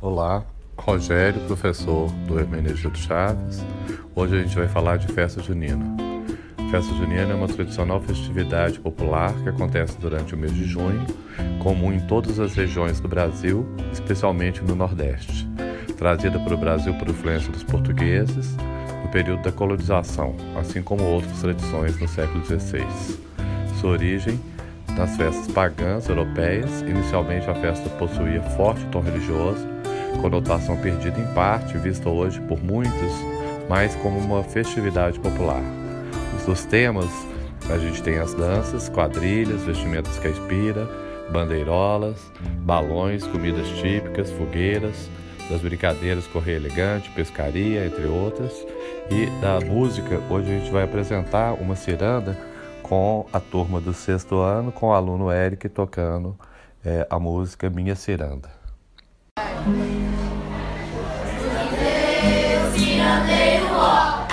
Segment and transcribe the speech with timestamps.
[0.00, 0.44] Olá,
[0.78, 3.64] Rogério, professor do Hermenegildo Chaves.
[4.14, 5.84] Hoje a gente vai falar de festa junina.
[6.70, 11.04] Festa junina é uma tradicional festividade popular que acontece durante o mês de junho,
[11.60, 15.48] comum em todas as regiões do Brasil, especialmente no Nordeste.
[15.96, 18.56] Trazida para o Brasil por influência dos portugueses
[19.02, 22.86] no período da colonização, assim como outras tradições no século XVI.
[23.80, 24.38] Sua origem
[24.96, 29.77] nas festas pagãs europeias, inicialmente a festa possuía forte tom religioso
[30.20, 33.12] conotação perdida em parte, vista hoje por muitos
[33.68, 35.62] mais como uma festividade popular.
[36.46, 37.10] Os temas,
[37.68, 40.88] a gente tem as danças, quadrilhas, vestimentas caipira,
[41.30, 42.32] bandeirolas,
[42.62, 45.10] balões, comidas típicas, fogueiras,
[45.50, 48.52] das brincadeiras correio elegante, pescaria, entre outras.
[49.10, 52.36] E da música, hoje a gente vai apresentar uma ciranda
[52.82, 56.34] com a turma do sexto ano, com o aluno Eric tocando
[56.82, 58.48] é, a música Minha Ciranda.
[63.26, 64.27] 给我。